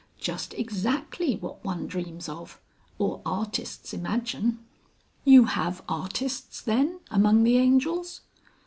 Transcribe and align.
"Just 0.17 0.55
exactly 0.55 1.35
what 1.35 1.63
one 1.63 1.85
dreams 1.85 2.27
of 2.27 2.59
or 2.97 3.21
artists 3.23 3.93
imagine." 3.93 4.57
"You 5.25 5.43
have 5.45 5.83
artists 5.87 6.59
then 6.59 7.01
among 7.11 7.43
the 7.43 7.57
Angels?" 7.57 8.21